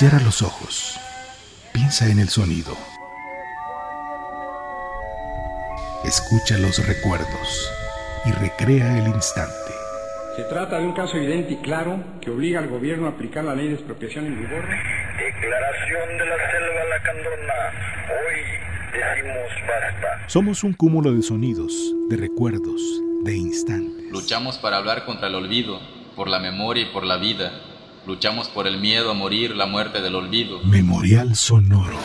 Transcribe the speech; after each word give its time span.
Cierra 0.00 0.18
los 0.20 0.40
ojos. 0.40 0.98
Piensa 1.74 2.08
en 2.08 2.20
el 2.20 2.30
sonido. 2.30 2.74
Escucha 6.06 6.56
los 6.56 6.78
recuerdos 6.86 7.70
y 8.24 8.32
recrea 8.32 8.96
el 8.96 9.08
instante. 9.08 9.74
Se 10.36 10.44
trata 10.44 10.78
de 10.78 10.86
un 10.86 10.94
caso 10.94 11.18
evidente 11.18 11.52
y 11.52 11.56
claro 11.58 12.02
que 12.22 12.30
obliga 12.30 12.60
al 12.60 12.68
gobierno 12.68 13.08
a 13.08 13.10
aplicar 13.10 13.44
la 13.44 13.54
ley 13.54 13.68
de 13.68 13.74
expropiación 13.74 14.24
en 14.24 14.40
vigor. 14.40 14.62
Declaración 14.62 16.16
de 16.16 16.24
la 16.24 16.50
selva 16.50 16.84
lacandona. 16.88 17.54
Hoy 18.08 18.40
decimos 18.94 19.50
basta. 19.68 20.28
Somos 20.28 20.64
un 20.64 20.72
cúmulo 20.72 21.12
de 21.12 21.20
sonidos, 21.20 21.74
de 22.08 22.16
recuerdos, 22.16 22.80
de 23.24 23.36
instantes. 23.36 24.10
Luchamos 24.10 24.56
para 24.56 24.78
hablar 24.78 25.04
contra 25.04 25.28
el 25.28 25.34
olvido, 25.34 25.78
por 26.16 26.26
la 26.26 26.38
memoria 26.38 26.84
y 26.84 26.86
por 26.86 27.04
la 27.04 27.18
vida. 27.18 27.52
Luchamos 28.06 28.48
por 28.48 28.66
el 28.66 28.78
miedo 28.80 29.10
a 29.10 29.14
morir, 29.14 29.54
la 29.54 29.66
muerte 29.66 30.00
del 30.00 30.14
olvido. 30.14 30.60
Memorial 30.64 31.36
Sonoro. 31.36 31.96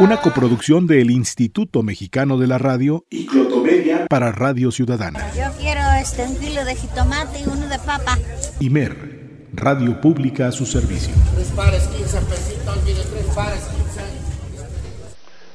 Una 0.00 0.16
coproducción 0.16 0.86
del 0.86 1.10
Instituto 1.10 1.82
Mexicano 1.82 2.38
de 2.38 2.46
la 2.46 2.56
Radio 2.56 3.04
y 3.10 3.26
Clotomedia 3.26 4.06
para 4.08 4.32
Radio 4.32 4.70
Ciudadana. 4.70 5.30
Yo 5.34 5.52
quiero 5.58 5.82
este, 6.00 6.24
un 6.24 6.36
kilo 6.38 6.64
de 6.64 6.74
jitomate 6.74 7.40
y 7.40 7.44
uno 7.44 7.68
de 7.68 7.78
papa. 7.78 8.18
Imer, 8.60 9.48
Radio 9.52 10.00
Pública 10.00 10.48
a 10.48 10.52
su 10.52 10.64
servicio. 10.64 11.12
Tres 11.34 11.48
pares, 11.48 11.82
15 11.88 12.20
pesitos, 12.22 12.84
mire, 12.84 13.02
tres 13.02 13.26
pares, 13.34 13.60
15. 13.60 14.00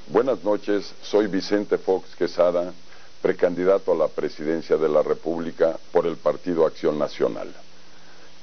Buenas 0.10 0.44
noches, 0.44 0.94
soy 1.02 1.26
Vicente 1.26 1.80
Fox 1.80 2.16
Quesada, 2.16 2.72
precandidato 3.24 3.94
a 3.94 3.96
la 3.96 4.08
presidencia 4.10 4.78
de 4.78 4.90
la 4.90 5.02
República 5.02 5.76
por 5.92 6.06
el 6.06 6.18
Partido 6.18 6.68
Acción 6.68 7.00
Nacional. 7.00 7.48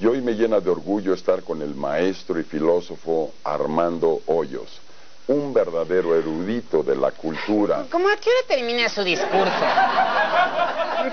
Y 0.01 0.07
hoy 0.07 0.21
me 0.21 0.33
llena 0.33 0.61
de 0.61 0.71
orgullo 0.71 1.15
estar 1.15 1.43
con 1.43 1.63
el 1.63 1.75
maestro 1.75 2.39
y 2.41 2.43
filósofo 2.43 3.33
Armando 3.45 4.21
Hoyos, 4.27 4.81
un 5.29 5.55
verdadero 5.55 6.17
erudito 6.17 6.83
de 6.83 6.97
la 6.97 7.13
cultura. 7.13 7.85
¿Cómo 7.91 8.09
a 8.09 8.17
qué 8.17 8.29
hora 8.29 8.49
termina 8.49 8.89
su 8.89 9.05
discurso? 9.05 9.65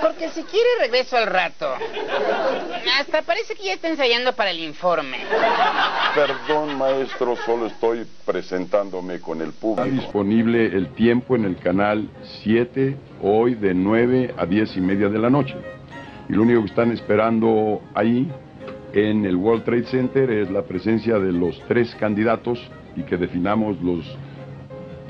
Porque 0.02 0.30
si 0.30 0.44
quiere 0.44 0.68
regreso 0.80 1.18
al 1.18 1.28
rato. 1.28 1.68
Hasta 3.00 3.22
parece 3.22 3.56
que 3.56 3.64
ya 3.66 3.74
está 3.74 3.90
ensayando 3.90 4.34
para 4.34 4.50
el 4.52 4.60
informe. 4.60 5.18
Perdón, 6.16 6.76
maestro, 6.76 7.36
solo 7.46 7.68
estoy 7.68 8.08
presentándome 8.26 9.20
con 9.20 9.42
el 9.42 9.50
Está 9.50 9.62
público. 9.62 9.90
disponible 9.90 10.66
el 10.66 10.94
tiempo 10.94 11.36
en 11.36 11.46
el 11.46 11.58
canal 11.58 12.10
7, 12.44 12.98
hoy 13.22 13.54
de 13.56 13.74
9 13.76 14.34
a 14.38 14.46
10 14.48 14.78
y 14.78 14.82
media 14.82 15.10
de 15.10 15.20
la 15.20 15.30
noche. 15.30 15.56
Y 16.28 16.34
lo 16.34 16.44
único 16.44 16.62
que 16.62 16.68
están 16.70 16.92
esperando 16.92 17.82
ahí, 17.96 18.32
en 18.94 19.26
el 19.26 19.36
World 19.36 19.64
Trade 19.64 19.84
Center, 19.84 20.30
es 20.32 20.50
la 20.50 20.64
presencia 20.64 21.20
de 21.20 21.32
los 21.32 21.60
tres 21.68 21.94
candidatos 22.00 22.60
y 22.96 23.02
que 23.04 23.18
definamos 23.18 23.82
los 23.82 24.04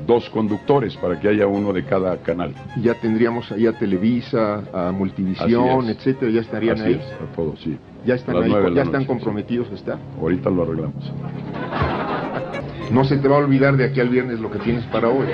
dos 0.05 0.30
conductores 0.31 0.95
para 0.97 1.19
que 1.19 1.27
haya 1.30 1.45
uno 1.45 1.71
de 1.71 1.83
cada 1.86 2.17
canal. 2.17 2.53
ya 2.81 2.94
tendríamos 2.95 3.52
ahí 3.52 3.67
a 3.67 3.73
Televisa, 3.77 4.63
a 4.73 4.91
Multivisión, 4.91 5.88
etcétera, 5.89 6.31
ya 6.31 6.41
estarían 6.41 6.75
Así 6.80 6.83
ahí. 6.86 6.94
es, 6.95 7.02
a 7.13 7.36
todo, 7.36 7.55
sí. 7.58 7.77
Ya 8.05 8.16
están 8.16 8.38
ahí, 8.38 8.49
ya 8.49 8.59
noche, 8.59 8.81
están 8.81 9.02
sí. 9.02 9.08
comprometidos, 9.08 9.69
¿está? 9.71 9.99
Ahorita 10.19 10.49
lo 10.49 10.64
arreglamos. 10.64 11.11
No 12.91 13.03
se 13.03 13.17
te 13.17 13.27
va 13.27 13.36
a 13.36 13.39
olvidar 13.39 13.77
de 13.77 13.86
aquí 13.86 13.99
al 13.99 14.09
viernes 14.09 14.39
lo 14.39 14.49
que 14.49 14.58
tienes 14.59 14.83
para 14.86 15.09
hoy. 15.09 15.27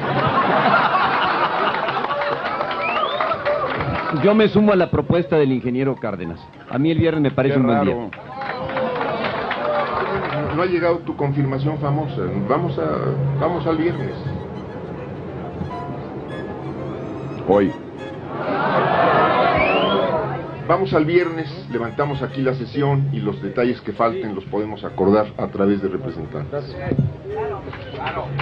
Yo 4.24 4.34
me 4.34 4.48
sumo 4.48 4.72
a 4.72 4.76
la 4.76 4.90
propuesta 4.90 5.38
del 5.38 5.52
ingeniero 5.52 5.96
Cárdenas. 5.96 6.40
A 6.70 6.78
mí 6.80 6.90
el 6.92 6.98
viernes 7.00 7.22
me 7.22 7.32
parece 7.32 7.56
Qué 7.56 7.60
un 7.60 7.66
buen 7.68 7.78
raro. 7.78 7.92
día. 7.92 8.10
No 10.56 10.62
ha 10.62 10.66
llegado 10.68 11.00
tu 11.00 11.18
confirmación 11.18 11.78
famosa. 11.80 12.22
Vamos 12.48 12.80
a, 12.80 13.40
vamos 13.42 13.68
al 13.68 13.78
viernes. 13.78 14.14
Hoy. 17.46 17.74
Vamos 20.66 20.94
al 20.94 21.04
viernes, 21.04 21.68
levantamos 21.70 22.22
aquí 22.22 22.42
la 22.42 22.56
sesión 22.56 23.10
y 23.12 23.20
los 23.20 23.42
detalles 23.42 23.82
que 23.82 23.92
falten 23.92 24.34
los 24.34 24.46
podemos 24.46 24.84
acordar 24.86 25.28
a 25.38 25.48
través 25.48 25.82
de 25.82 25.90
representantes. 25.90 26.76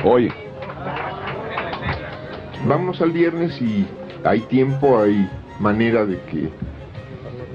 Hoy. 0.06 0.32
Vámonos 2.68 3.02
al 3.02 3.12
viernes 3.12 3.60
y 3.60 3.88
hay 4.24 4.42
tiempo, 4.42 5.00
hay 5.00 5.28
manera 5.60 6.06
de 6.06 6.22
que 6.22 6.50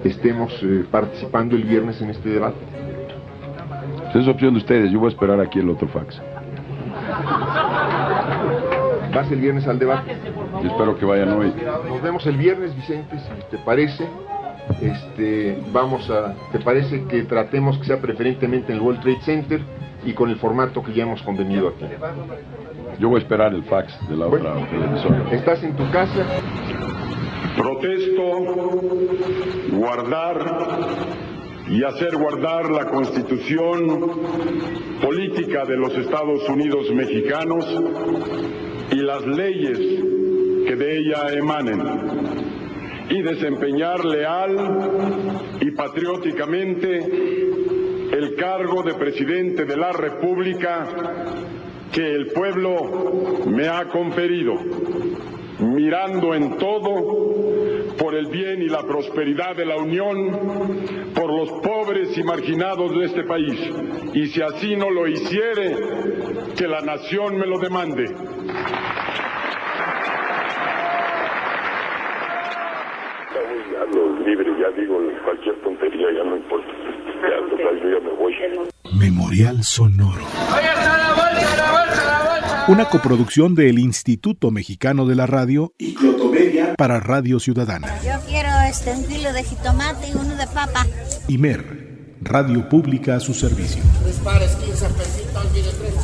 estemos 0.04 0.53
eh, 0.62 0.84
participando 0.91 1.54
el 1.54 1.62
viernes 1.62 2.03
en 2.03 2.10
este 2.10 2.28
debate. 2.28 2.78
Esa 4.11 4.19
es 4.21 4.29
opción 4.29 4.55
de 4.55 4.59
ustedes. 4.59 4.91
Yo 4.91 4.99
voy 5.01 5.09
a 5.09 5.11
esperar 5.11 5.41
aquí 5.41 5.59
el 5.59 5.69
otro 5.69 5.89
fax. 5.89 6.21
Vas 9.15 9.31
el 9.31 9.41
viernes 9.41 9.67
al 9.67 9.79
debate. 9.79 10.17
Y 10.63 10.67
espero 10.67 10.97
que 10.99 11.05
vayan 11.05 11.33
hoy. 11.33 11.53
Nos 11.89 12.03
vemos 12.03 12.27
el 12.27 12.37
viernes, 12.37 12.75
Vicente, 12.75 13.19
si 13.19 13.51
te 13.51 13.59
parece. 13.59 14.07
Este, 14.81 15.59
vamos 15.73 16.09
a, 16.11 16.35
¿te 16.53 16.59
parece 16.59 17.05
que 17.05 17.23
tratemos 17.23 17.79
que 17.79 17.85
sea 17.85 18.01
preferentemente 18.01 18.73
en 18.73 18.79
el 18.79 18.85
World 18.85 19.01
Trade 19.01 19.21
Center 19.23 19.61
y 20.05 20.13
con 20.13 20.31
el 20.31 20.37
formato 20.37 20.83
que 20.83 20.93
ya 20.93 21.05
hemos 21.05 21.23
convenido 21.23 21.69
aquí? 21.69 21.87
Yo 22.99 23.09
voy 23.09 23.21
a 23.21 23.23
esperar 23.23 23.55
el 23.55 23.65
fax 23.65 23.99
de 24.09 24.17
la 24.17 24.27
otra 24.27 24.55
televisora. 24.71 25.25
Estás 25.33 25.63
en 25.63 25.75
tu 25.75 25.91
casa, 25.91 26.25
Protesto 27.57 28.23
guardar 29.73 30.39
y 31.71 31.84
hacer 31.84 32.17
guardar 32.17 32.71
la 32.71 32.87
constitución 32.87 34.11
política 35.03 35.65
de 35.65 35.77
los 35.77 35.97
Estados 35.97 36.49
Unidos 36.49 36.91
mexicanos 36.95 37.65
y 38.91 38.97
las 38.97 39.27
leyes 39.27 39.78
que 40.67 40.77
de 40.77 40.99
ella 40.99 41.33
emanen 41.34 41.83
y 43.11 43.23
desempeñar 43.23 44.05
leal 44.05 44.57
y 45.61 45.71
patrióticamente 45.73 46.99
el 48.12 48.34
cargo 48.37 48.83
de 48.83 48.95
presidente 48.95 49.65
de 49.65 49.77
la 49.77 49.93
República 49.93 50.87
que 51.93 52.15
el 52.15 52.28
pueblo 52.28 53.47
me 53.47 53.69
ha 53.69 53.89
conferido, 53.89 54.55
mirando 55.61 56.35
en 56.35 56.57
todo 56.59 57.35
por 57.99 58.15
el 58.15 58.27
bien 58.27 58.63
y 58.63 58.69
la 58.69 58.83
prosperidad 58.83 59.57
de 59.57 59.67
la 59.67 59.77
Unión, 59.77 61.13
por 61.15 61.33
los 61.33 61.51
pobres 61.61 62.17
y 62.17 62.23
marginados 62.23 62.95
de 62.97 63.05
este 63.07 63.25
país. 63.25 63.71
Y 64.15 64.29
si 64.29 64.41
así 64.41 64.77
no 64.77 64.91
lo 64.91 65.09
hiciere, 65.09 65.77
que 66.57 66.69
la 66.69 66.81
nación 66.81 67.39
me 67.39 67.47
lo 67.47 67.59
demande. 67.59 68.07
Ya 74.59 74.71
digo 74.77 74.99
cualquier 75.25 75.55
tontería, 75.63 76.07
ya 76.17 76.25
no 76.25 76.37
importa. 76.37 76.67
Ya, 77.23 77.57
total, 77.57 77.81
yo 77.81 77.91
ya 77.91 78.01
me 78.05 78.13
voy. 78.17 78.35
Memorial 78.99 79.63
Sonoro. 79.63 80.25
Una 82.69 82.84
coproducción 82.91 83.55
del 83.55 83.79
Instituto 83.79 84.51
Mexicano 84.51 85.06
de 85.06 85.15
la 85.15 85.25
Radio 85.27 85.73
y 85.79 85.95
Clotomedia 85.95 86.75
para 86.77 87.01
Radio 87.01 87.41
Ciudadana. 87.41 87.99
Yo 88.03 88.21
quiero 88.29 88.51
este, 88.69 88.93
un 88.93 89.05
kilo 89.06 89.33
de 89.33 89.43
jitomate 89.43 90.11
y 90.11 90.12
uno 90.12 90.37
de 90.37 90.47
papa. 90.49 90.87
Imer, 91.28 92.17
Radio 92.21 92.69
Pública 92.69 93.17
a 93.17 93.21
su 93.21 93.33
servicio. 93.33 93.83
Tres 94.03 94.17
pares, 94.17 94.51
15 94.57 94.87
pesitos, 94.91 95.53
mire, 95.55 95.71
tres 95.81 95.95